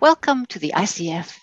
[0.00, 1.36] Welcome to the ICF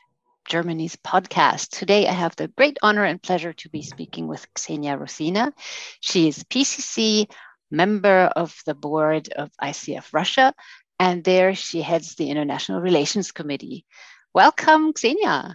[0.48, 1.78] Germany's podcast.
[1.78, 5.54] Today, I have the great honor and pleasure to be speaking with Xenia Rosina.
[6.00, 7.30] She is PCC
[7.70, 10.54] member of the board of ICF Russia,
[10.98, 13.86] and there she heads the International Relations Committee.
[14.34, 15.54] Welcome, Xenia.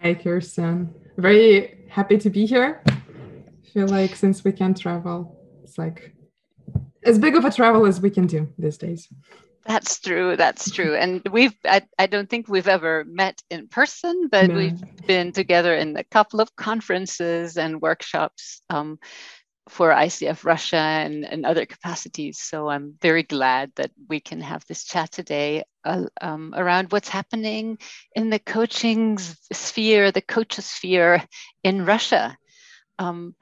[0.00, 0.94] Hi, Kirsten.
[1.18, 2.82] Very happy to be here.
[2.86, 6.14] I feel like since we can travel, it's like
[7.04, 9.08] as big of a travel as we can do these days.
[9.68, 10.34] That's true.
[10.34, 10.96] That's true.
[10.96, 14.54] And we've, I, I don't think we've ever met in person, but no.
[14.54, 18.98] we've been together in a couple of conferences and workshops um,
[19.68, 22.40] for ICF Russia and, and other capacities.
[22.40, 27.10] So I'm very glad that we can have this chat today uh, um, around what's
[27.10, 27.76] happening
[28.16, 29.18] in the coaching
[29.52, 31.26] sphere, the coachosphere
[31.62, 32.38] in Russia.
[32.98, 33.34] Um,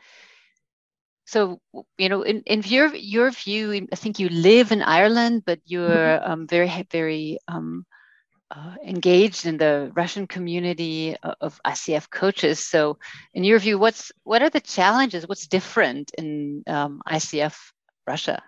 [1.27, 1.61] so
[1.99, 5.89] you know in, in your your view i think you live in ireland but you're
[5.89, 6.31] mm-hmm.
[6.31, 7.85] um, very very um,
[8.51, 12.61] uh, engaged in the russian community of icf coaches.
[12.61, 12.97] So
[13.35, 15.27] in your view what's what are the challenges?
[15.27, 17.57] What's different in um, icf
[18.07, 18.41] russia?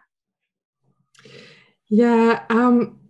[1.91, 3.01] Yeah um,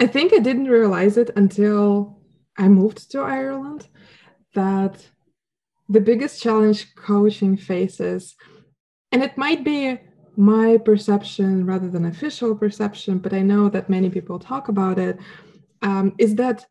[0.00, 2.18] i think i didn't realize it until
[2.58, 3.86] i moved to ireland
[4.54, 5.10] that
[5.88, 8.34] the biggest challenge coaching faces
[9.12, 9.98] and it might be
[10.36, 15.18] my perception rather than official perception, but I know that many people talk about it.
[15.82, 16.66] Um, is that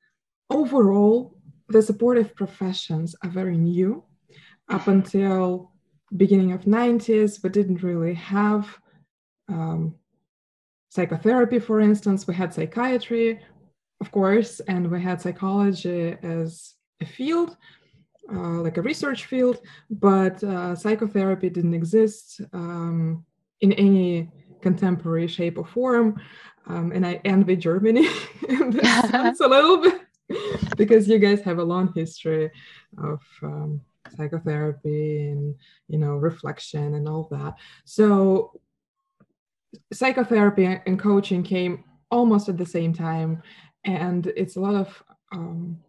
[0.49, 1.35] overall
[1.67, 4.03] the supportive professions are very new.
[4.69, 5.71] Up until
[6.15, 8.77] beginning of 90s, we didn't really have
[9.47, 9.95] um,
[10.89, 12.27] psychotherapy, for instance.
[12.27, 13.39] We had psychiatry,
[14.01, 17.57] of course, and we had psychology as a field,
[18.31, 23.25] uh, like a research field, but uh, psychotherapy didn't exist um,
[23.61, 24.29] in any
[24.61, 26.19] contemporary shape or form.
[26.67, 28.07] Um, and I envy Germany
[28.49, 30.01] in this sense a little bit
[30.77, 32.51] because you guys have a long history
[32.97, 33.81] of um,
[34.15, 35.55] psychotherapy and
[35.87, 37.55] you know reflection and all that.
[37.85, 38.59] So
[39.91, 43.41] psychotherapy and coaching came almost at the same time,
[43.83, 45.79] and it's a lot of um,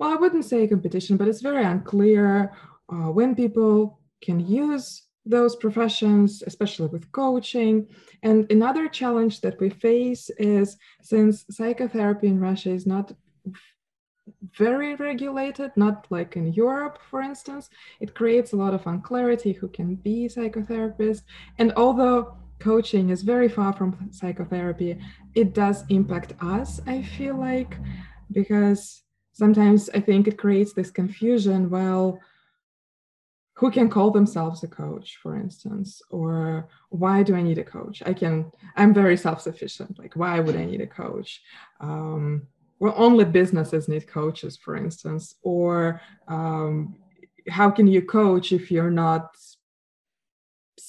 [0.00, 2.54] well, I wouldn't say competition, but it's very unclear
[2.90, 7.86] uh, when people can use those professions, especially with coaching.
[8.22, 13.12] And another challenge that we face is since psychotherapy in Russia is not
[14.56, 17.68] very regulated, not like in Europe, for instance,
[18.00, 21.22] it creates a lot of unclarity who can be psychotherapist.
[21.58, 24.98] And although coaching is very far from psychotherapy,
[25.34, 27.76] it does impact us, I feel like,
[28.32, 29.02] because
[29.40, 31.70] sometimes I think it creates this confusion.
[31.70, 32.20] Well,
[33.58, 36.68] who can call themselves a coach, for instance, or
[37.02, 37.96] why do I need a coach?
[38.10, 38.34] I can,
[38.76, 39.98] I'm very self sufficient.
[39.98, 41.30] Like, why would I need a coach?
[41.80, 42.24] Um,
[42.80, 46.96] well, only businesses need coaches, for instance, or um,
[47.48, 49.26] how can you coach if you're not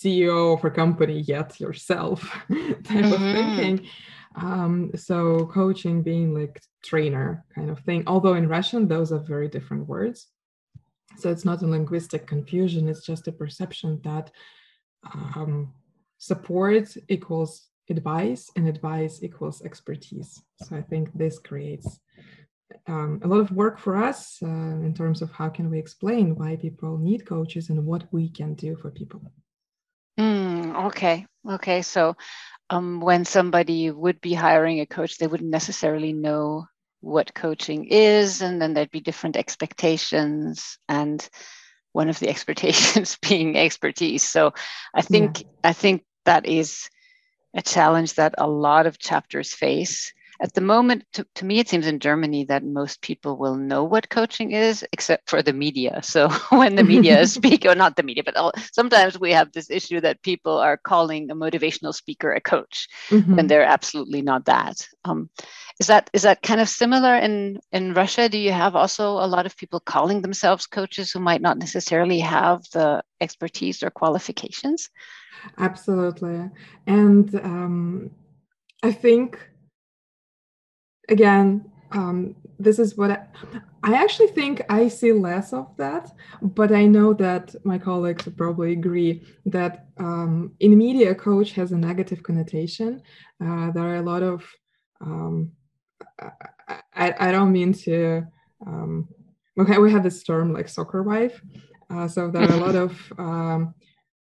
[0.02, 2.20] CEO of a company yet yourself,
[2.50, 3.14] type mm-hmm.
[3.14, 3.20] of
[3.58, 3.88] thinking.
[4.36, 9.48] Um, so coaching being like trainer kind of thing, although in Russian, those are very
[9.48, 10.28] different words.
[11.18, 14.32] So it's not a linguistic confusion, it's just a perception that
[15.14, 15.74] um,
[16.18, 20.42] support equals advice and advice equals expertise.
[20.64, 22.00] So I think this creates
[22.88, 26.36] um, a lot of work for us uh, in terms of how can we explain
[26.36, 29.22] why people need coaches and what we can do for people.
[30.20, 31.26] Mm, okay.
[31.50, 31.82] Okay.
[31.82, 32.16] So
[32.72, 36.66] um, when somebody would be hiring a coach, they wouldn't necessarily know
[37.02, 41.28] what coaching is, and then there'd be different expectations, and
[41.92, 44.24] one of the expectations being expertise.
[44.24, 44.54] So
[44.96, 45.48] I think yeah.
[45.66, 46.90] I think that is
[47.54, 51.70] a challenge that a lot of chapters face at the moment, to, to me, it
[51.70, 56.02] seems in Germany that most people will know what coaching is, except for the media.
[56.02, 59.70] So when the media speak, or not the media, but all, sometimes we have this
[59.70, 63.38] issue that people are calling a motivational speaker a coach, mm-hmm.
[63.38, 64.88] and they're absolutely not that.
[65.06, 65.30] Um,
[65.80, 68.28] is that is that kind of similar in in Russia?
[68.28, 72.20] Do you have also a lot of people calling themselves coaches who might not necessarily
[72.20, 74.90] have the expertise or qualifications?
[75.60, 76.50] Absolutely,
[76.88, 78.12] and um,
[78.82, 79.51] I think
[81.12, 83.20] again, um, this is what I,
[83.84, 86.12] I, actually think I see less of that,
[86.42, 91.78] but I know that my colleagues probably agree that um, in media, coach has a
[91.78, 93.02] negative connotation.
[93.44, 94.48] Uh, there are a lot of,
[95.02, 95.52] um,
[96.96, 98.24] I, I, don't mean to,
[98.66, 99.10] um,
[99.60, 101.42] okay, we have this term like soccer wife.
[101.90, 103.74] Uh, so there are a lot of um,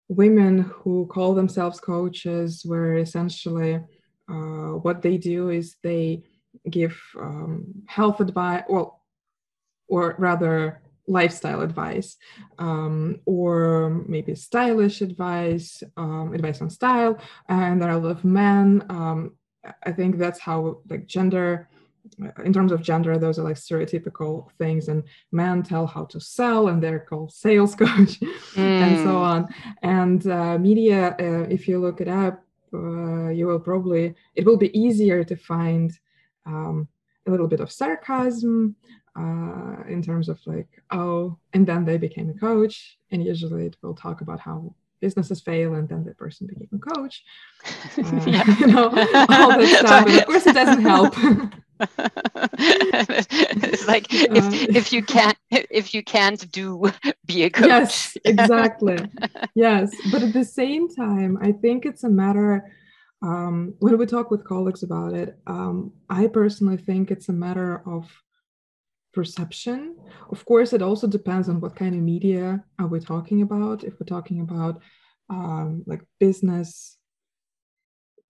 [0.07, 3.79] women who call themselves coaches, where essentially
[4.29, 6.23] uh, what they do is they
[6.69, 9.01] give um, health advice, well,
[9.87, 12.17] or rather lifestyle advice,
[12.57, 17.19] um, or maybe stylish advice, um, advice on style.
[17.47, 18.85] And there are a lot of men.
[18.89, 19.35] Um,
[19.83, 21.69] I think that's how like gender
[22.43, 26.67] in terms of gender, those are like stereotypical things, and men tell how to sell,
[26.67, 28.57] and they're called sales coach, mm.
[28.57, 29.15] and so mm.
[29.15, 29.47] on.
[29.81, 32.43] And uh, media, uh, if you look it up,
[32.73, 35.97] uh, you will probably it will be easier to find
[36.45, 36.87] um,
[37.27, 38.75] a little bit of sarcasm
[39.17, 43.77] uh, in terms of like, oh, and then they became a coach, and usually it
[43.81, 47.23] will talk about how businesses fail and then the person became a coach.
[47.97, 48.21] Uh,
[48.59, 51.13] you know all that stuff and of course it doesn't help.
[53.67, 56.91] It's like if, uh, if you can't if you can't do
[57.25, 57.65] be a coach.
[57.67, 58.99] Yes exactly.
[59.55, 62.51] Yes but at the same time i think it's a matter
[63.29, 67.81] um, when we talk with colleagues about it um, i personally think it's a matter
[67.85, 68.05] of
[69.15, 69.95] perception.
[70.29, 73.83] Of course it also depends on what kind of media are we talking about.
[73.83, 74.81] If we're talking about
[75.29, 76.97] um, like business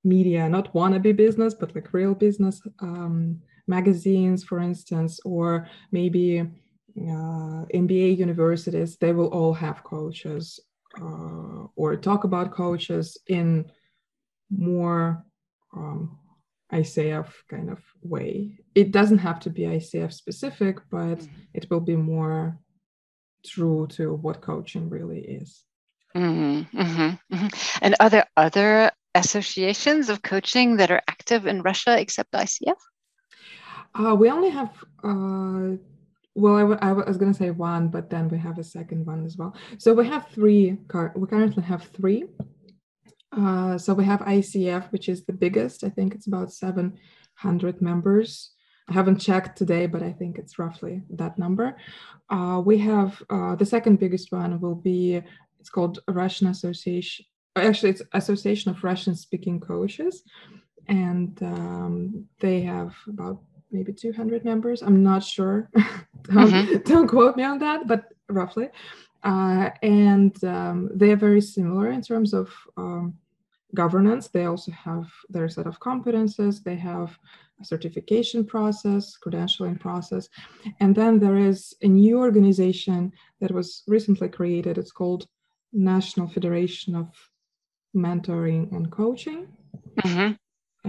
[0.03, 7.61] media, not wannabe business, but like real business um, magazines, for instance, or maybe uh,
[7.83, 10.59] MBA universities, they will all have coaches
[11.01, 13.65] uh, or talk about coaches in
[14.49, 15.23] more
[15.75, 16.17] um,
[16.71, 18.57] ICF kind of way.
[18.73, 21.41] It doesn't have to be ICF specific, but mm-hmm.
[21.53, 22.59] it will be more
[23.45, 25.63] true to what coaching really is.
[26.15, 27.47] Mm-hmm, mm-hmm, mm-hmm.
[27.81, 32.75] And are there other associations of coaching that are active in Russia except ICF?
[33.93, 34.71] Uh, we only have,
[35.03, 35.77] uh,
[36.35, 39.05] well, I, w- I was going to say one, but then we have a second
[39.05, 39.55] one as well.
[39.77, 40.77] So we have three,
[41.15, 42.25] we currently have three.
[43.37, 45.83] Uh, so we have ICF, which is the biggest.
[45.83, 48.51] I think it's about 700 members.
[48.87, 51.77] I haven't checked today, but I think it's roughly that number.
[52.29, 55.21] Uh, we have uh, the second biggest one will be
[55.59, 60.23] it's called Russian Association actually it's association of russian speaking coaches
[60.87, 63.41] and um, they have about
[63.71, 66.77] maybe 200 members i'm not sure don't, mm-hmm.
[66.85, 68.69] don't, quote me on that but roughly
[69.23, 73.15] uh, and um, they're very similar in terms of um,
[73.75, 77.19] governance they also have their set of competences they have
[77.61, 80.29] a certification process credentialing process
[80.79, 85.27] and then there is a new organization that was recently created it's called
[85.75, 87.09] national federation of
[87.95, 89.47] mentoring and coaching.
[90.01, 90.33] Mm-hmm.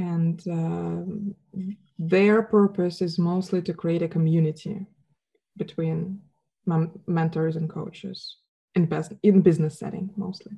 [0.00, 4.86] And uh, their purpose is mostly to create a community
[5.56, 6.20] between
[7.06, 8.36] mentors and coaches
[8.74, 8.88] in,
[9.22, 10.52] in business setting mostly.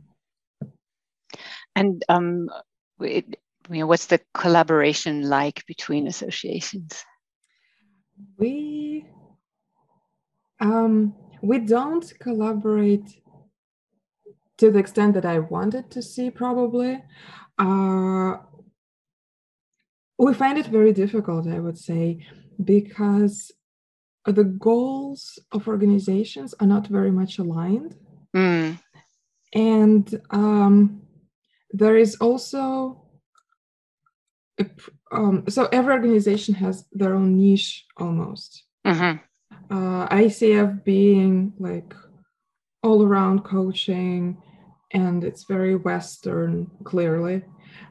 [1.78, 2.48] And um,
[3.00, 3.38] it,
[3.70, 7.04] you know, what's the collaboration like between associations?
[8.38, 9.06] We
[10.60, 13.22] um, we don't collaborate
[14.58, 17.02] to the extent that I wanted to see, probably.
[17.58, 18.38] Uh,
[20.18, 22.26] we find it very difficult, I would say,
[22.62, 23.52] because
[24.24, 27.94] the goals of organizations are not very much aligned.
[28.36, 28.80] Mm.
[29.54, 31.02] And um,
[31.70, 33.02] there is also,
[34.58, 34.66] a,
[35.12, 38.64] um, so every organization has their own niche almost.
[38.86, 39.18] Mm-hmm.
[39.70, 41.94] Uh, ICF being like
[42.82, 44.40] all around coaching,
[44.92, 47.42] and it's very Western, clearly,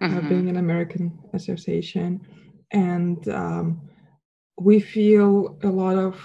[0.01, 0.17] uh, mm-hmm.
[0.17, 2.21] uh, being an American association.
[2.71, 3.81] And um,
[4.59, 6.19] we feel a lot of,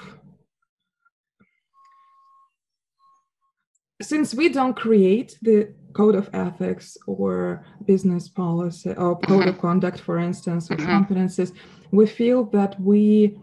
[4.00, 9.48] since we don't create the code of ethics or business policy or code mm-hmm.
[9.48, 10.90] of conduct, for instance, or mm-hmm.
[10.90, 11.52] competences,
[11.90, 13.38] we feel that we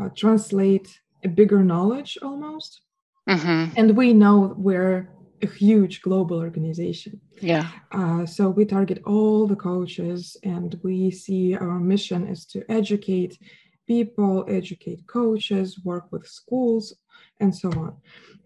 [0.00, 2.80] uh, translate a bigger knowledge almost.
[3.28, 3.72] Mm-hmm.
[3.76, 5.08] And we know we're
[5.42, 7.20] a huge global organization.
[7.40, 7.68] Yeah.
[7.92, 13.38] Uh, so we target all the coaches, and we see our mission is to educate
[13.86, 16.94] people, educate coaches, work with schools,
[17.40, 17.96] and so on.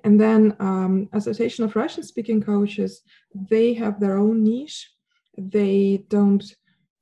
[0.04, 3.02] And then um, Association of Russian-speaking coaches,
[3.34, 4.90] they have their own niche.
[5.36, 6.44] They don't.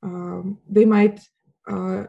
[0.03, 1.21] Um, they might
[1.67, 2.03] uh,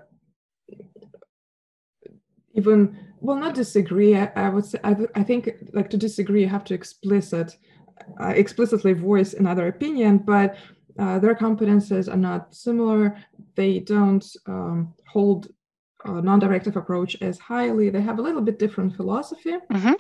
[2.55, 6.49] even well not disagree i, I would say I, I, think like to disagree you
[6.49, 7.57] have to explicit
[8.21, 10.57] uh, explicitly voice another opinion, but
[10.99, 13.17] uh, their competences are not similar.
[13.55, 15.49] They don't um, hold
[16.05, 17.91] a non-directive approach as highly.
[17.91, 19.57] They have a little bit different philosophy.
[19.73, 19.93] Mm-hmm.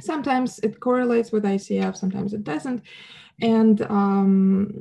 [0.00, 2.82] Sometimes it correlates with ICF, sometimes it doesn't,
[3.40, 4.74] and um,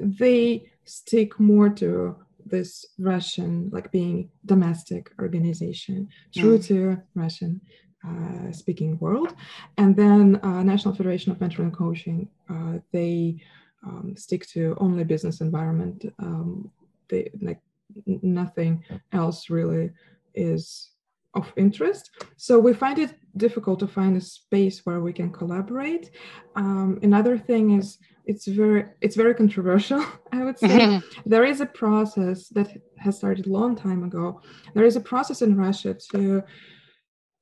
[0.00, 6.66] they stick more to this Russian, like being domestic organization, true mm.
[6.66, 7.60] to Russian
[8.06, 9.34] uh, speaking world.
[9.78, 13.36] And then uh, National Federation of Mentoring and Coaching, uh, they
[13.84, 16.04] um, stick to only business environment.
[16.18, 16.70] Um,
[17.08, 17.60] they like
[18.06, 19.90] nothing else really
[20.34, 20.90] is
[21.34, 22.10] of interest.
[22.36, 26.10] So we find it difficult to find a space where we can collaborate.
[26.56, 30.04] Um, another thing is it's very it's very controversial.
[30.32, 34.40] I would say there is a process that has started a long time ago.
[34.74, 36.42] There is a process in Russia to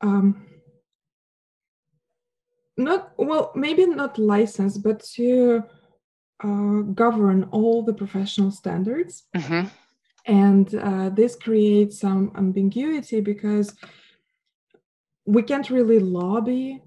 [0.00, 0.46] um,
[2.76, 5.62] not well maybe not license but to
[6.42, 9.24] uh, govern all the professional standards.
[9.36, 9.68] Mm-hmm.
[10.26, 13.74] And uh, this creates some ambiguity because
[15.30, 16.82] we can't really lobby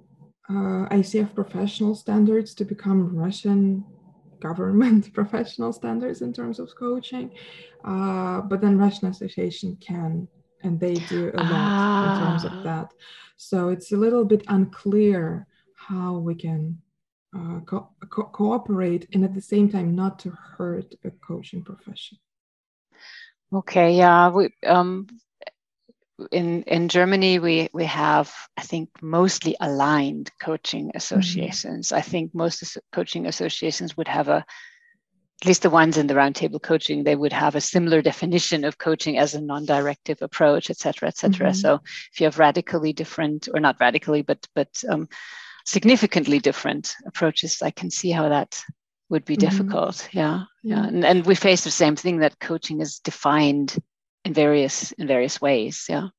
[0.50, 3.86] uh, ICF professional standards to become Russian
[4.42, 7.32] government professional standards in terms of coaching.
[7.86, 10.28] Uh, but then Russian Association can,
[10.64, 12.04] and they do a lot ah.
[12.06, 12.64] in terms of ah.
[12.64, 12.94] that.
[13.38, 16.78] So it's a little bit unclear how we can
[17.36, 22.18] uh, co- co- cooperate and at the same time not to hurt a coaching profession.
[23.54, 25.08] Okay, yeah, we um,
[26.32, 30.98] in in Germany we we have I think mostly aligned coaching mm-hmm.
[30.98, 31.88] associations.
[31.88, 31.98] Mm-hmm.
[31.98, 34.46] I think most coaching associations would have a
[35.42, 38.78] at least the ones in the roundtable coaching, they would have a similar definition of
[38.78, 41.48] coaching as a non-directive approach, et cetera, et cetera.
[41.48, 41.60] Mm-hmm.
[41.60, 41.82] So
[42.14, 45.10] if you have radically different, or not radically, but but um,
[45.66, 48.64] significantly different approaches, I can see how that
[49.10, 49.50] would be mm-hmm.
[49.50, 50.08] difficult.
[50.14, 53.76] Yeah, yeah, and, and we face the same thing that coaching is defined
[54.26, 55.86] in various in various ways.
[55.90, 56.10] Yeah.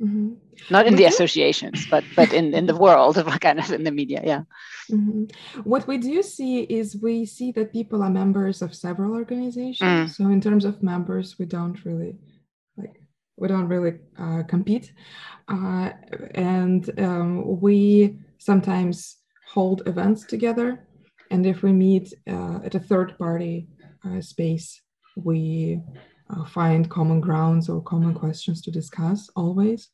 [0.00, 0.32] Mm-hmm.
[0.70, 3.90] Not in the associations, but but in, in the world, of kind of in the
[3.90, 4.42] media, yeah.
[4.90, 5.60] Mm-hmm.
[5.64, 9.80] What we do see is we see that people are members of several organizations.
[9.80, 10.10] Mm.
[10.10, 12.16] So in terms of members, we don't really
[12.78, 13.02] like
[13.36, 14.92] we don't really uh, compete,
[15.48, 15.90] uh,
[16.34, 19.18] and um, we sometimes
[19.52, 20.86] hold events together.
[21.30, 23.68] And if we meet uh, at a third party
[24.04, 24.80] uh, space,
[25.14, 25.80] we
[26.30, 29.88] uh, find common grounds or common questions to discuss always.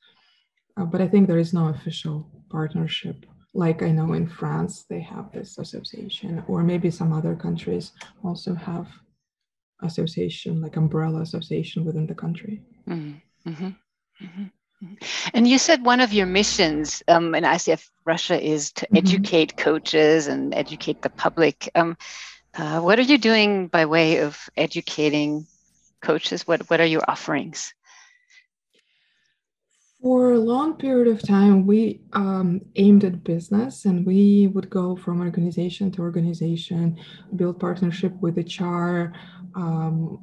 [0.77, 3.27] Uh, but I think there is no official partnership.
[3.55, 8.55] Like I know in France, they have this association, or maybe some other countries also
[8.55, 8.87] have
[9.83, 12.63] association, like umbrella association within the country.
[12.89, 13.51] Mm-hmm.
[13.51, 13.67] Mm-hmm.
[14.25, 14.45] mm-hmm.
[15.33, 18.99] And you said one of your missions um, in ICF Russia is to mm-hmm.
[18.99, 21.71] educate coaches and educate the public.
[21.75, 21.97] Um,
[22.55, 25.47] uh, what are you doing by way of educating
[26.03, 26.47] coaches?
[26.47, 27.73] What What are your offerings?
[30.03, 34.95] For a long period of time, we um, aimed at business and we would go
[34.95, 36.99] from organization to organization,
[37.35, 39.13] build partnership with HR,
[39.57, 40.23] um,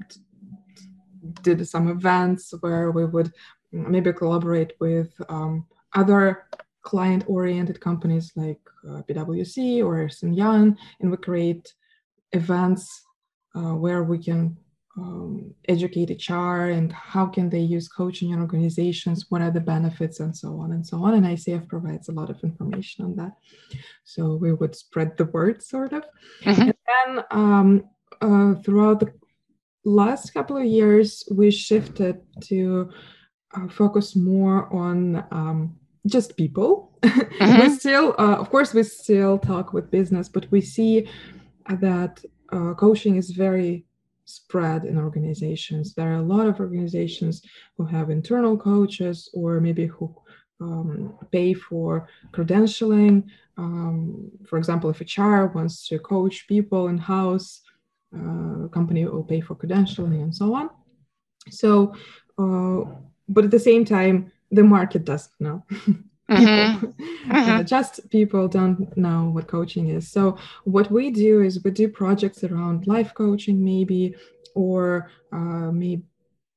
[1.41, 3.33] did some events where we would
[3.71, 5.65] maybe collaborate with um,
[5.95, 6.45] other
[6.83, 11.73] client-oriented companies like uh, PwC or Ernst Young, and we create
[12.31, 13.03] events
[13.55, 14.57] uh, where we can
[14.97, 20.19] um, educate HR and how can they use coaching in organizations, what are the benefits,
[20.19, 21.15] and so on and so on.
[21.15, 23.31] And ICF provides a lot of information on that.
[24.03, 26.03] So we would spread the word, sort of.
[26.43, 26.61] Mm-hmm.
[26.61, 27.83] And then um,
[28.21, 29.13] uh, throughout the
[29.83, 32.91] last couple of years, we shifted to
[33.55, 35.75] uh, focus more on um,
[36.07, 36.91] just people.
[37.33, 37.61] Mm-hmm.
[37.61, 41.09] we still, uh, of course, we still talk with business, but we see
[41.67, 42.23] that
[42.53, 43.85] uh, coaching is very
[44.25, 45.93] spread in organizations.
[45.93, 47.41] There are a lot of organizations
[47.77, 50.15] who have internal coaches or maybe who
[50.61, 53.25] um, pay for credentialing.
[53.57, 57.61] Um, for example, if a HR wants to coach people in house,
[58.15, 60.69] uh, company will pay for credentialing and so on.
[61.49, 61.95] So
[62.37, 62.83] uh,
[63.27, 65.63] but at the same time the market doesn't know
[66.37, 67.31] mm-hmm.
[67.31, 70.11] uh, just people don't know what coaching is.
[70.11, 74.15] So what we do is we do projects around life coaching maybe
[74.55, 76.03] or uh, maybe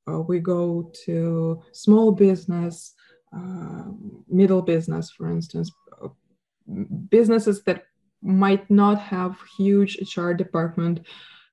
[0.08, 2.94] uh, we go to small business
[3.36, 3.84] uh,
[4.28, 5.70] middle business for instance
[7.08, 7.84] businesses that
[8.22, 11.00] might not have huge hr department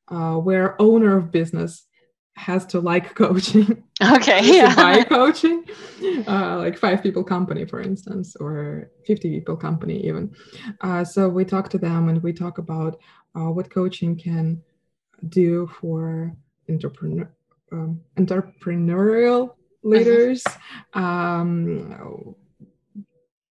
[0.10, 1.88] uh, where owner of business
[2.36, 3.84] has to like coaching.
[4.02, 4.58] Okay.
[4.58, 4.76] yeah.
[4.76, 5.64] buy coaching,
[6.28, 10.36] uh, like five people company, for instance, or 50 people company, even.
[10.82, 13.00] Uh, so we talk to them and we talk about
[13.36, 14.62] uh, what coaching can
[15.30, 16.36] do for
[16.70, 17.32] entrepreneur,
[17.72, 20.44] um, entrepreneurial leaders.
[20.94, 22.36] Um,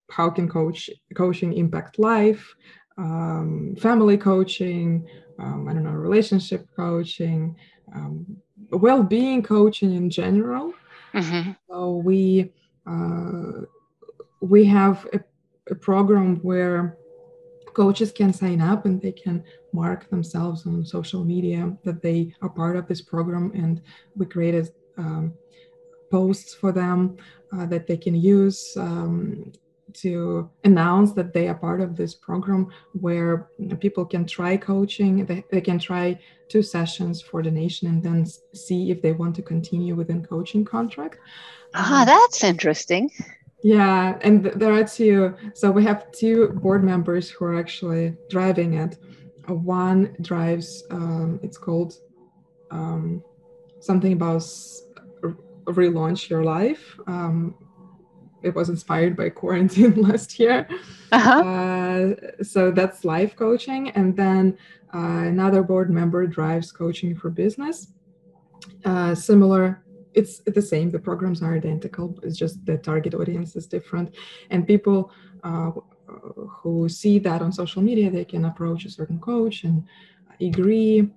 [0.10, 2.56] how can coach coaching impact life?
[2.98, 5.08] Um, family coaching,
[5.40, 7.56] um, I don't know, relationship coaching,
[7.96, 8.26] um,
[8.78, 10.74] well-being coaching in general.
[11.14, 11.52] Mm-hmm.
[11.70, 12.54] So we
[12.86, 13.66] uh,
[14.42, 15.20] we have a,
[15.70, 16.98] a program where
[17.74, 22.50] coaches can sign up and they can mark themselves on social media that they are
[22.50, 23.82] part of this program and
[24.16, 25.34] we created um,
[26.12, 27.16] posts for them
[27.56, 29.52] uh, that they can use um,
[29.94, 35.44] to announce that they are part of this program where people can try coaching they,
[35.52, 36.18] they can try
[36.48, 41.18] two sessions for donation and then see if they want to continue within coaching contract.
[41.74, 43.10] Ah that's interesting.
[43.62, 48.76] Yeah and there are two so we have two board members who are actually driving
[48.76, 48.98] it.
[49.48, 51.96] One drives um, it's called
[52.72, 53.24] um,
[53.80, 54.44] something about
[55.66, 57.56] relaunch your life um,
[58.42, 60.68] it was inspired by quarantine last year.
[61.12, 61.42] Uh-huh.
[61.42, 63.90] Uh, so that's life coaching.
[63.92, 64.58] And then
[64.94, 67.94] uh, another board member drives coaching for business.
[68.86, 70.90] Uh, similar, it's the same.
[70.90, 72.18] The programs are identical.
[72.24, 74.16] It's just the target audience is different.
[74.50, 75.12] And people
[75.44, 75.72] uh,
[76.48, 79.84] who see that on social media, they can approach a certain coach and
[80.42, 81.10] agree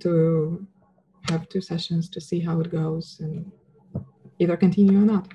[0.00, 0.66] to
[1.28, 3.50] have two sessions to see how it goes and
[4.38, 5.28] either continue or not.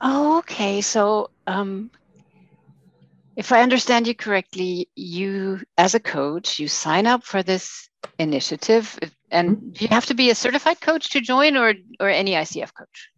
[0.00, 0.80] Oh, okay.
[0.80, 1.90] So, um,
[3.36, 7.88] if I understand you correctly, you, as a coach, you sign up for this
[8.18, 8.98] initiative,
[9.30, 9.70] and mm-hmm.
[9.70, 13.10] do you have to be a certified coach to join, or or any ICF coach,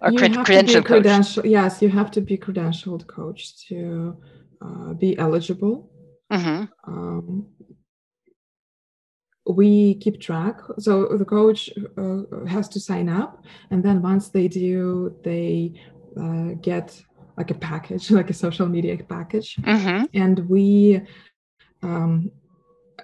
[0.00, 1.44] or you cred- credentialed coach?
[1.44, 4.16] Yes, you have to be credentialed coach to
[4.60, 5.90] uh, be eligible.
[6.32, 6.64] Mm-hmm.
[6.90, 7.46] Um,
[9.46, 14.48] we keep track so the coach uh, has to sign up and then once they
[14.48, 15.72] do they
[16.20, 17.00] uh, get
[17.36, 20.04] like a package like a social media package mm-hmm.
[20.14, 21.00] and we
[21.82, 22.30] um,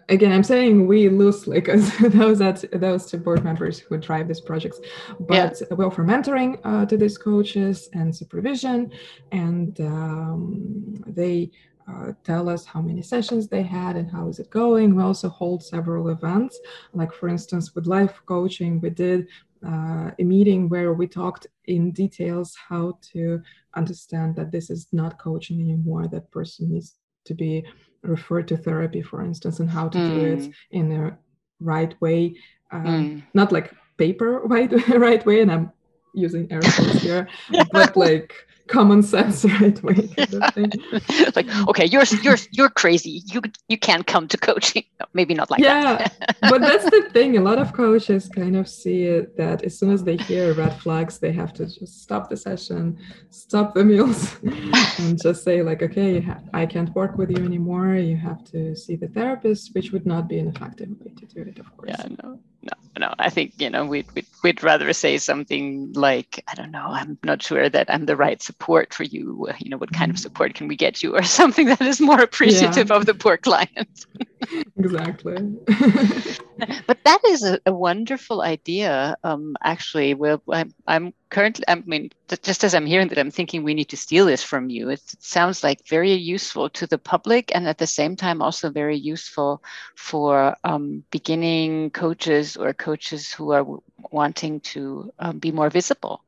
[0.08, 4.40] again i'm saying we loosely because those that those two board members who drive these
[4.40, 4.80] projects
[5.20, 5.76] but yeah.
[5.76, 8.90] we offer mentoring uh, to these coaches and supervision
[9.30, 11.50] and um, they
[11.88, 14.94] uh, tell us how many sessions they had and how is it going.
[14.94, 16.58] We also hold several events,
[16.92, 19.28] like for instance with life coaching, we did
[19.66, 23.40] uh, a meeting where we talked in details how to
[23.74, 26.08] understand that this is not coaching anymore.
[26.08, 27.64] That person needs to be
[28.02, 30.08] referred to therapy, for instance, and how to mm.
[30.08, 30.50] do it hmm.
[30.72, 31.16] in the
[31.60, 32.34] right way,
[32.72, 33.22] um, mm.
[33.34, 35.40] not like paper right right way.
[35.40, 35.72] And I'm
[36.14, 37.28] using air quotes here,
[37.70, 38.34] but like
[38.68, 39.82] common sense right?
[39.82, 40.08] Way
[40.54, 40.74] kind
[41.26, 43.22] of like okay you're you're you're crazy.
[43.26, 44.84] You you can't come to coaching.
[45.00, 46.12] No, maybe not like that.
[46.20, 47.36] yeah but that's the thing.
[47.36, 50.74] A lot of coaches kind of see it that as soon as they hear red
[50.80, 52.98] flags they have to just stop the session
[53.30, 54.36] stop the meals
[54.98, 57.94] and just say like okay i can't work with you anymore.
[57.96, 61.40] You have to see the therapist which would not be an effective way to do
[61.42, 61.90] it of course.
[61.90, 66.44] Yeah no no no i think you know we'd, we'd, we'd rather say something like
[66.48, 69.76] i don't know i'm not sure that i'm the right support for you you know
[69.76, 70.22] what kind of mm-hmm.
[70.22, 72.96] support can we get you or something that is more appreciative yeah.
[72.96, 74.06] of the poor client
[74.76, 75.36] exactly.
[76.86, 80.14] But that is a, a wonderful idea um, actually.
[80.14, 82.10] Well I'm, I'm currently i mean
[82.42, 84.90] just as i'm hearing that i'm thinking we need to steal this from you.
[84.90, 88.96] It sounds like very useful to the public and at the same time also very
[88.96, 89.62] useful
[89.96, 93.66] for um, beginning coaches or coaches who are
[94.10, 96.22] wanting to um, be more visible.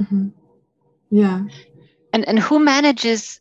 [0.00, 0.28] Mm-hmm.
[1.10, 1.42] yeah.
[2.12, 3.40] And and who manages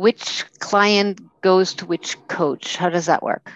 [0.00, 3.52] which client goes to which coach how does that work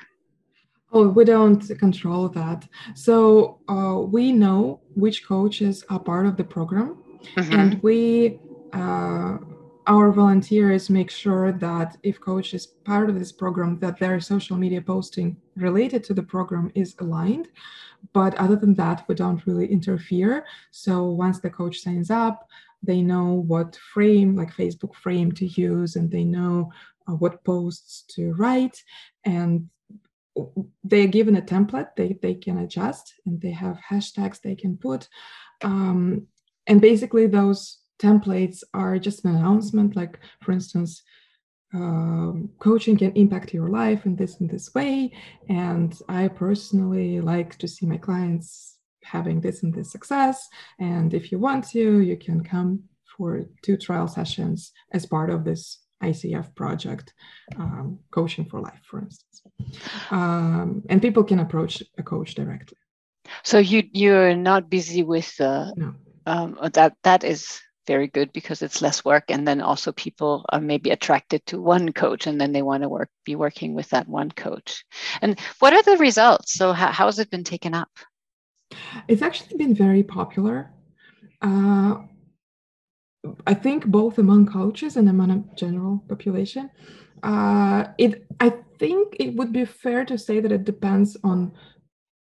[0.95, 2.69] Oh, we don't control that.
[2.95, 7.03] So uh, we know which coaches are part of the program,
[7.37, 7.53] mm-hmm.
[7.53, 8.39] and we,
[8.73, 9.39] uh,
[9.89, 14.57] our volunteers, make sure that if coach is part of this program, that their social
[14.57, 17.49] media posting related to the program is aligned.
[18.13, 20.45] But other than that, we don't really interfere.
[20.71, 22.49] So once the coach signs up,
[22.85, 26.71] they know what frame, like Facebook frame, to use, and they know
[27.09, 28.83] uh, what posts to write,
[29.25, 29.69] and
[30.83, 35.09] they're given a template they, they can adjust and they have hashtags they can put.
[35.63, 36.27] Um,
[36.67, 41.03] and basically those templates are just an announcement like for instance
[41.73, 45.13] um, coaching can impact your life in this in this way.
[45.49, 48.74] And i personally like to see my clients
[49.05, 52.83] having this and this success and if you want to you can come
[53.17, 57.15] for two trial sessions as part of this ICF project,
[57.57, 59.43] um, Coaching for Life, for instance.
[60.11, 62.79] Um, and people can approach a coach directly.
[63.43, 65.95] So you you're not busy with uh, no.
[66.27, 70.61] Um, that that is very good because it's less work, and then also people are
[70.61, 74.09] maybe attracted to one coach, and then they want to work be working with that
[74.09, 74.85] one coach.
[75.23, 76.55] And what are the results?
[76.55, 77.91] So how, how has it been taken up?
[79.09, 80.71] It's actually been very popular.
[81.43, 81.97] Uh,
[83.47, 86.71] I think both among coaches and among a general population.
[87.23, 91.53] Uh, it I think it would be fair to say that it depends on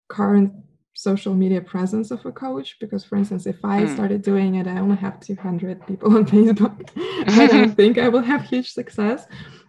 [0.09, 0.53] current
[0.95, 3.95] social media presence of a coach because for instance if i mm.
[3.95, 6.91] started doing it i only have 200 people on facebook
[7.29, 9.27] i don't think i will have huge success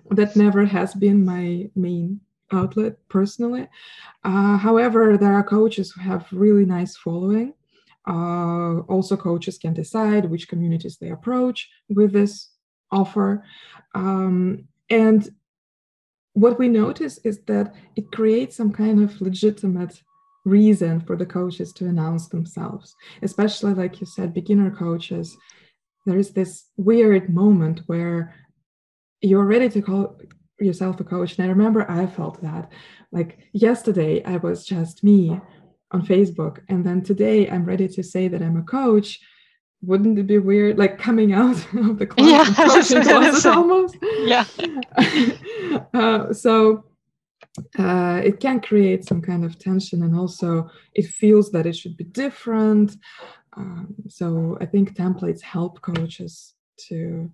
[0.09, 2.19] that never has been my main
[2.51, 3.67] outlet personally.
[4.23, 7.53] Uh, however there are coaches who have really nice following.
[8.07, 12.49] Uh, also coaches can decide which communities they approach with this
[12.91, 13.43] offer.
[13.93, 15.29] Um, and
[16.33, 20.01] what we notice is that it creates some kind of legitimate
[20.45, 25.37] reason for the coaches to announce themselves, especially like you said, beginner coaches.
[26.05, 28.33] There is this weird moment where
[29.21, 30.17] you're ready to call
[30.61, 31.37] yourself a coach.
[31.37, 32.71] And I remember I felt that.
[33.11, 35.39] Like yesterday, I was just me
[35.91, 36.59] on Facebook.
[36.69, 39.19] And then today, I'm ready to say that I'm a coach.
[39.81, 43.97] Wouldn't it be weird, like coming out of the closet, yeah, closet almost?
[44.19, 44.45] Yeah.
[45.93, 46.85] uh, so
[47.77, 51.97] uh, it can create some kind of tension and also it feels that it should
[51.97, 52.95] be different
[53.57, 57.29] um, so i think templates help coaches to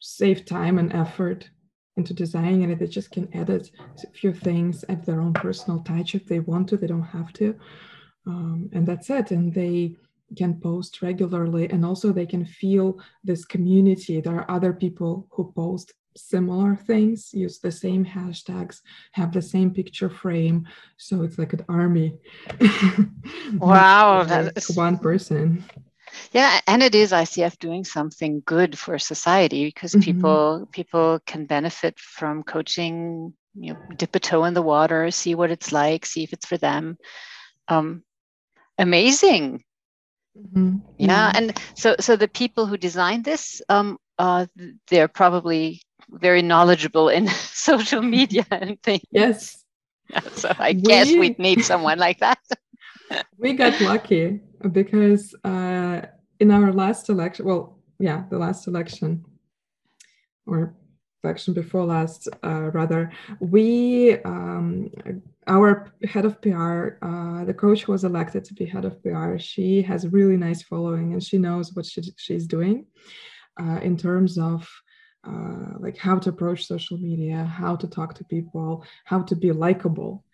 [0.00, 1.50] save time and effort
[1.98, 3.70] into designing and they just can edit
[4.02, 7.32] a few things at their own personal touch if they want to they don't have
[7.32, 7.54] to
[8.26, 9.94] um, and that's it and they
[10.36, 15.52] can post regularly and also they can feel this community there are other people who
[15.54, 18.80] post similar things, use the same hashtags,
[19.12, 20.66] have the same picture frame.
[20.96, 22.18] So it's like an army.
[23.54, 24.24] wow.
[24.24, 25.64] that's one person.
[26.32, 30.00] Yeah, and it is ICF doing something good for society because mm-hmm.
[30.00, 35.34] people people can benefit from coaching, you know, dip a toe in the water, see
[35.34, 36.98] what it's like, see if it's for them.
[37.68, 38.02] Um,
[38.78, 39.64] amazing.
[40.36, 40.76] Mm-hmm.
[40.98, 41.06] Yeah.
[41.06, 44.46] yeah, and so so the people who designed this, um, uh,
[44.88, 49.02] they're probably very knowledgeable in social media and things.
[49.10, 49.64] Yes.
[50.32, 52.38] So I we, guess we'd need someone like that.
[53.38, 54.40] we got lucky
[54.72, 56.02] because uh,
[56.40, 59.24] in our last election, well, yeah, the last election,
[60.46, 60.74] or
[61.24, 64.90] election before last, uh, rather, we, um,
[65.46, 69.38] our head of PR, uh, the coach was elected to be head of PR.
[69.38, 72.86] She has a really nice following and she knows what she, she's doing
[73.60, 74.68] uh, in terms of
[75.26, 79.50] uh, like how to approach social media, how to talk to people, how to be
[79.52, 80.24] likable.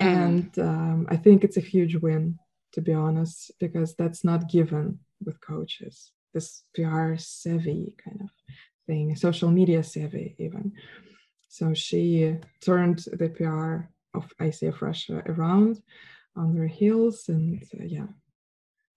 [0.00, 0.06] Mm.
[0.06, 2.38] And um, I think it's a huge win,
[2.72, 6.12] to be honest, because that's not given with coaches.
[6.34, 8.30] This PR savvy kind of
[8.86, 10.72] thing, social media savvy, even.
[11.48, 15.82] So she turned the PR of ICF Russia around
[16.36, 18.06] on their heels, and uh, yeah,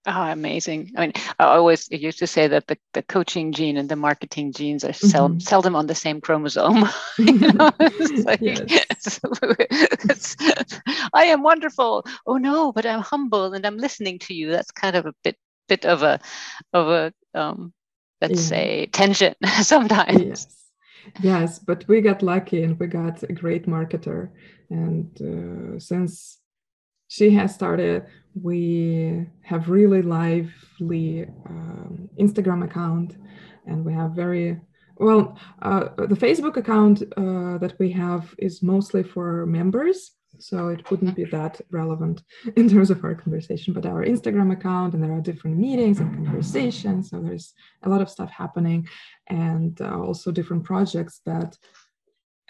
[0.04, 0.90] Oh, amazing.
[0.96, 4.52] I mean, I always used to say that the, the coaching gene and the marketing
[4.52, 5.38] genes are sel- mm-hmm.
[5.38, 6.80] seldom on the same chromosome.
[7.18, 9.20] like, it's,
[10.42, 10.80] it's,
[11.12, 12.04] I am wonderful.
[12.26, 14.50] Oh no, but I'm humble and I'm listening to you.
[14.50, 15.36] That's kind of a bit
[15.68, 16.18] bit of a
[16.72, 17.72] of a um,
[18.20, 18.48] let's yeah.
[18.48, 20.20] say tension sometimes.
[20.20, 20.46] Yes.
[21.20, 24.30] yes, but we got lucky and we got a great marketer.
[24.68, 26.38] And uh, since
[27.12, 28.06] she has started.
[28.34, 33.16] We have really lively um, instagram account
[33.66, 34.58] and we have very
[34.96, 40.90] well uh, the facebook account uh, that we have is mostly for members so it
[40.90, 42.22] wouldn't be that relevant
[42.56, 46.14] in terms of our conversation but our instagram account and there are different meetings and
[46.14, 48.86] conversations so there's a lot of stuff happening
[49.28, 51.56] and uh, also different projects that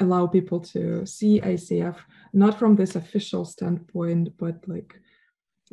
[0.03, 1.97] allow people to see icf
[2.33, 4.99] not from this official standpoint, but like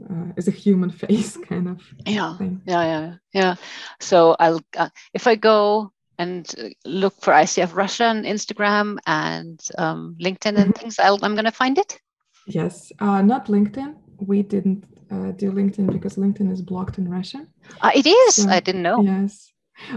[0.10, 2.38] uh, as a human face kind of yeah.
[2.38, 2.62] thing.
[2.65, 3.56] yeah yeah yeah.
[4.00, 6.48] So i'll uh, if i go and
[6.86, 10.72] look for icf russia on instagram and um, linkedin and mm-hmm.
[10.72, 12.00] things i am going to find it?
[12.48, 12.92] Yes.
[13.00, 13.96] Uh, not linkedin.
[14.18, 17.46] We didn't uh, do linkedin because linkedin is blocked in russia
[17.82, 18.36] uh, it is?
[18.36, 19.02] So, i didn't know.
[19.02, 19.52] yes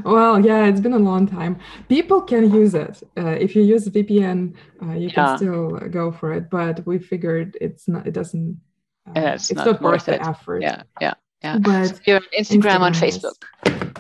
[0.05, 1.59] well, yeah, it's been a long time.
[1.89, 3.03] People can use it.
[3.17, 5.15] Uh, if you use VPN, uh, you yeah.
[5.15, 6.51] can still go for it.
[6.51, 8.07] But we figured it's not.
[8.07, 8.61] It doesn't.
[9.09, 10.63] Uh, it's, it's, not, not worth the effort.
[10.63, 11.59] Yeah, yeah, yeah.
[11.59, 13.95] But so you're on Instagram, Instagram on Facebook.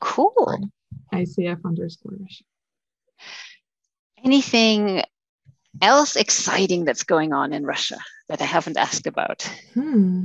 [0.00, 0.70] Cool.
[1.12, 2.18] ICF underscore.
[4.24, 5.02] Anything
[5.80, 9.42] else exciting that's going on in Russia that I haven't asked about?
[9.74, 10.24] Hmm.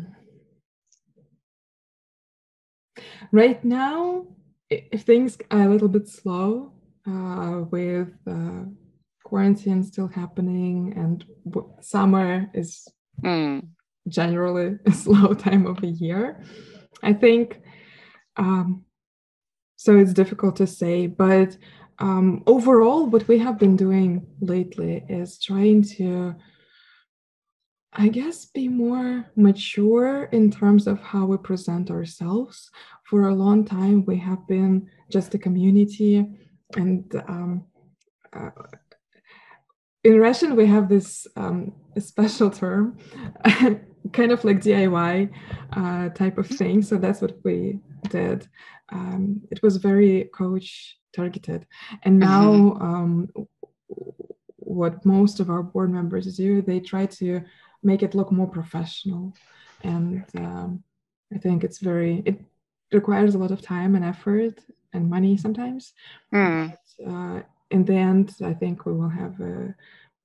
[3.31, 4.27] Right now,
[4.69, 6.73] if things are a little bit slow
[7.07, 8.63] uh, with uh,
[9.23, 11.25] quarantine still happening and
[11.81, 12.87] summer is
[13.21, 13.67] mm.
[14.07, 16.43] generally a slow time of the year.
[17.03, 17.61] I think
[18.37, 18.85] um,
[19.75, 19.97] so.
[19.97, 21.57] It's difficult to say, but
[21.99, 26.35] um, overall, what we have been doing lately is trying to,
[27.97, 32.69] I guess, be more mature in terms of how we present ourselves.
[33.03, 36.25] For a long time, we have been just a community,
[36.75, 37.65] and um,
[38.33, 38.49] uh,
[40.03, 42.97] in Russian, we have this um, special term,
[44.11, 45.31] kind of like DIY
[45.73, 46.81] uh, type of thing.
[46.81, 47.79] So that's what we
[48.09, 48.47] did.
[48.91, 51.65] Um, it was very coach targeted.
[52.03, 52.83] And now, mm-hmm.
[52.83, 53.29] um,
[54.57, 57.41] what most of our board members do, they try to
[57.85, 59.33] make it look more professional.
[59.83, 60.83] And um,
[61.33, 62.41] I think it's very, it
[62.91, 64.59] requires a lot of time and effort
[64.93, 65.93] and money sometimes.
[66.33, 66.71] Mm.
[66.71, 69.75] But, uh, in the end, I think we will have a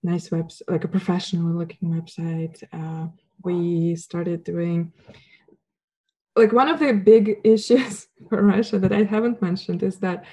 [0.02, 2.62] nice website, like a professional looking website.
[2.72, 3.08] Uh,
[3.42, 4.92] we started doing
[6.36, 10.24] like one of the big issues for Russia that I haven't mentioned is that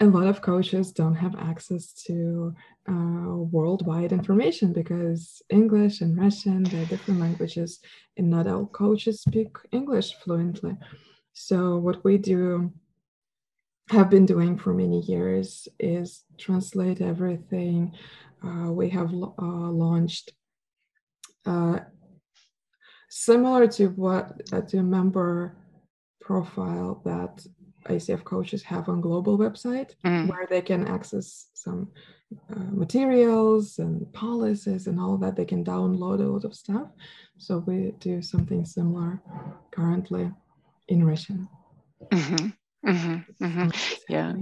[0.00, 2.54] a lot of coaches don't have access to
[2.88, 7.80] uh, worldwide information because English and Russian, they're different languages,
[8.16, 10.76] and not all coaches speak English fluently.
[11.34, 12.72] So, what we do
[13.90, 17.92] have been doing for many years is translate everything.
[18.42, 20.32] Uh, we have uh, launched
[21.44, 21.80] uh,
[23.10, 25.56] similar to what uh, to member
[26.20, 27.44] profile that
[27.84, 30.28] ICF coaches have on global website, mm.
[30.28, 31.88] where they can access some
[32.50, 35.36] uh, materials and policies and all that.
[35.36, 36.88] They can download a lot of stuff.
[37.38, 39.20] So we do something similar
[39.70, 40.30] currently
[40.88, 41.48] in Russian.
[42.12, 42.48] Mm-hmm.
[42.88, 43.68] Mm-hmm, mm-hmm.
[44.08, 44.34] Yeah.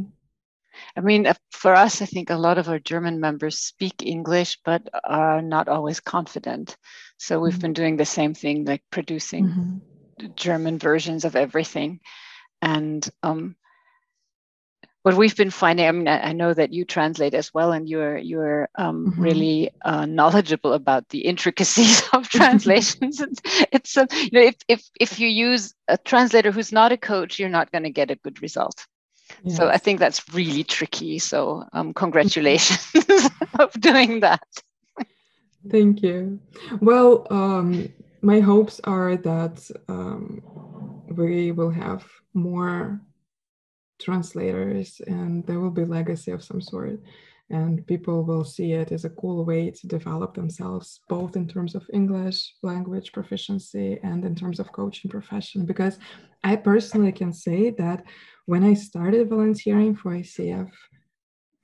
[0.96, 4.58] I mean, uh, for us, I think a lot of our German members speak English,
[4.64, 6.76] but are not always confident.
[7.18, 7.60] So we've mm-hmm.
[7.62, 10.26] been doing the same thing, like producing mm-hmm.
[10.36, 12.00] German versions of everything.
[12.60, 13.56] And um,
[15.02, 18.18] what we've been finding, I mean, I, know that you translate as well, and you're
[18.18, 19.22] you're um, mm-hmm.
[19.22, 23.22] really uh, knowledgeable about the intricacies of translations.
[23.72, 27.38] it's a, you know, if if if you use a translator who's not a coach,
[27.38, 28.86] you're not going to get a good result.
[29.42, 29.56] Yes.
[29.56, 31.18] So I think that's really tricky.
[31.18, 34.46] So um, congratulations of doing that.
[35.70, 36.40] Thank you.
[36.80, 37.92] Well, um,
[38.22, 40.42] my hopes are that um,
[41.18, 43.00] we will have more
[44.00, 47.00] translators and there will be legacy of some sort.
[47.50, 51.74] And people will see it as a cool way to develop themselves both in terms
[51.74, 55.66] of english language proficiency and in terms of coaching profession.
[55.66, 55.98] Because
[56.44, 58.04] i personally can say that
[58.46, 60.70] when i started volunteering for icf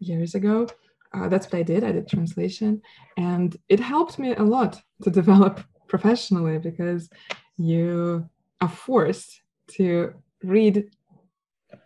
[0.00, 0.66] years ago
[1.14, 2.82] uh, that's what i did i did translation.
[3.16, 7.10] And it helped me a lot to develop professionally because
[7.56, 8.28] you
[8.60, 10.90] are forced to read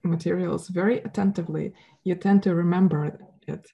[0.05, 1.73] materials very attentively,
[2.05, 3.67] you tend to remember it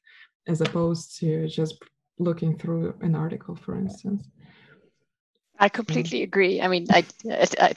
[0.47, 1.83] as opposed to just
[2.19, 4.29] looking through an article, for instance.
[5.59, 6.61] I completely agree.
[6.61, 7.73] I mean, I, I,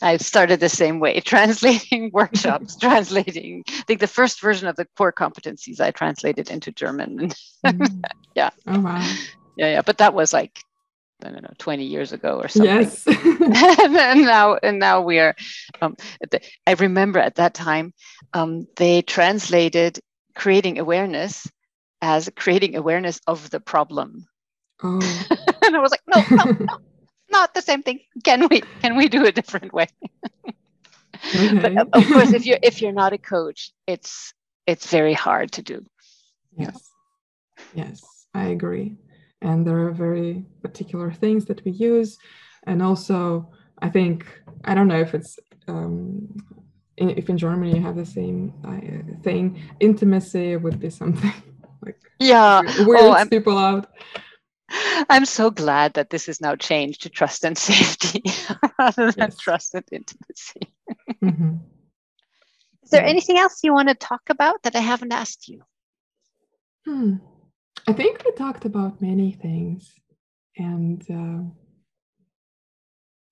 [0.00, 3.64] I started the same way, translating workshops, translating.
[3.68, 7.32] I think the first version of the core competencies I translated into German.
[7.66, 8.04] mm.
[8.34, 8.50] yeah.
[8.66, 9.16] Oh wow.
[9.56, 9.82] Yeah, yeah.
[9.82, 10.62] But that was like
[11.24, 12.74] I don't know, 20 years ago or something.
[12.74, 13.04] Yes.
[13.06, 15.34] and now, and now we are.
[15.80, 15.96] Um,
[16.30, 17.92] the, I remember at that time,
[18.32, 19.98] um, they translated
[20.34, 21.50] creating awareness
[22.00, 24.28] as creating awareness of the problem.
[24.82, 25.00] Oh.
[25.64, 26.78] and I was like, no, no, no,
[27.30, 28.00] not the same thing.
[28.22, 28.62] Can we?
[28.80, 29.88] Can we do a different way?
[31.34, 31.58] okay.
[31.60, 34.32] But of course, if you're if you're not a coach, it's
[34.68, 35.84] it's very hard to do.
[36.56, 36.90] Yes.
[37.74, 38.96] Yes, I agree
[39.42, 42.18] and there are very particular things that we use
[42.66, 43.48] and also
[43.80, 44.26] i think
[44.64, 46.28] i don't know if it's um,
[46.96, 51.32] in, if in germany you have the same uh, thing intimacy would be something
[51.84, 53.88] like yeah weirds oh, people out
[55.08, 58.22] i'm so glad that this is now changed to trust and safety
[58.78, 59.38] rather than yes.
[59.38, 60.60] trust and intimacy
[61.22, 61.54] mm-hmm.
[62.82, 63.08] is there yeah.
[63.08, 65.62] anything else you want to talk about that i haven't asked you
[66.84, 67.16] hmm.
[67.88, 69.94] I think we talked about many things.
[70.58, 71.50] And uh,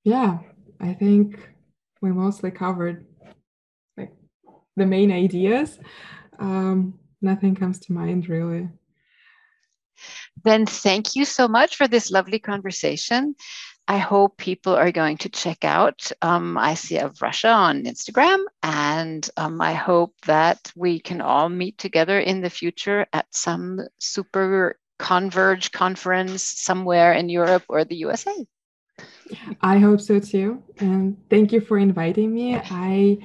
[0.03, 0.39] yeah,
[0.81, 1.39] I think
[2.01, 3.05] we mostly covered
[3.99, 4.15] like
[4.75, 5.79] the main ideas.
[6.39, 8.71] Um, nothing comes to mind really.
[10.43, 13.35] Then thank you so much for this lovely conversation.
[13.89, 18.43] I hope people are going to check out um, ICF Russia on Instagram.
[18.63, 23.81] And um, I hope that we can all meet together in the future at some
[23.99, 28.35] super converge conference somewhere in Europe or the USA.
[29.61, 30.63] I hope so too.
[30.79, 32.57] And thank you for inviting me.
[32.57, 33.19] I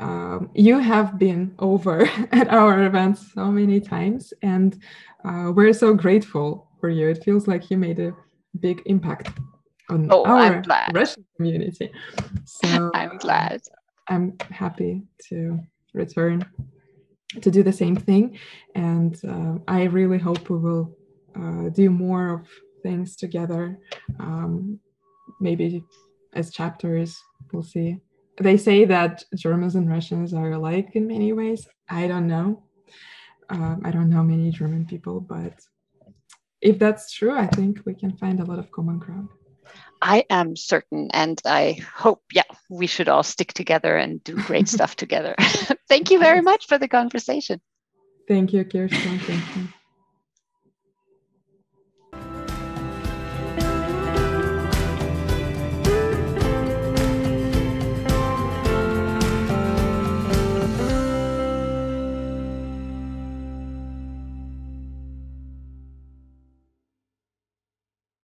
[0.00, 4.80] um, you have been over at our events so many times, and
[5.24, 7.08] uh, we're so grateful for you.
[7.08, 8.14] It feels like you made a
[8.60, 9.30] big impact
[9.90, 11.90] on oh, our Russian community.
[12.44, 13.62] So I'm glad.
[14.08, 15.58] I'm happy to
[15.92, 16.44] return
[17.42, 18.38] to do the same thing,
[18.74, 20.96] and uh, I really hope we will
[21.36, 22.48] uh, do more of
[22.82, 23.78] things together.
[24.18, 24.80] Um,
[25.40, 25.84] maybe
[26.32, 27.18] as chapters,
[27.52, 27.98] we'll see
[28.40, 31.68] they say that Germans and Russians are alike in many ways.
[31.88, 32.62] I don't know.
[33.50, 35.54] Um, I don't know many German people, but
[36.60, 39.28] if that's true, I think we can find a lot of common ground.
[40.00, 44.68] I am certain, and I hope, yeah, we should all stick together and do great
[44.76, 45.34] stuff together.
[45.88, 47.60] Thank you very much for the conversation.
[48.26, 49.18] Thank you, Kirsten.
[49.20, 49.68] Thank you.